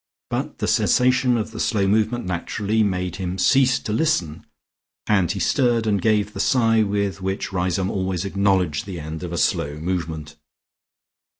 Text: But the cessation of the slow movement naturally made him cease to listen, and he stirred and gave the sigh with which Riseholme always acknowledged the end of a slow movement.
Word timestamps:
But 0.31 0.57
the 0.57 0.67
cessation 0.67 1.37
of 1.37 1.51
the 1.51 1.59
slow 1.59 1.85
movement 1.85 2.25
naturally 2.25 2.81
made 2.81 3.17
him 3.17 3.37
cease 3.37 3.77
to 3.77 3.93
listen, 3.93 4.47
and 5.05 5.31
he 5.31 5.39
stirred 5.39 5.85
and 5.85 6.01
gave 6.01 6.33
the 6.33 6.39
sigh 6.39 6.81
with 6.81 7.21
which 7.21 7.53
Riseholme 7.53 7.91
always 7.91 8.25
acknowledged 8.25 8.87
the 8.87 8.99
end 8.99 9.21
of 9.21 9.31
a 9.31 9.37
slow 9.37 9.75
movement. 9.75 10.37